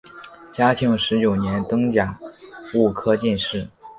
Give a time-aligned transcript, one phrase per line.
[0.51, 2.19] 嘉庆十九年登甲
[2.71, 3.69] 戌科进士。